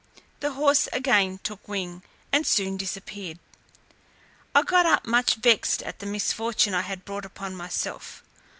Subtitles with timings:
[0.39, 2.01] The horse again took wing,
[2.33, 3.37] and soon disappeared.
[4.55, 8.23] I got up much vexed at the misfortune I had brought upon myself.